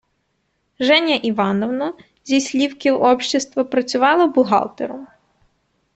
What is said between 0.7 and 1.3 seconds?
Женя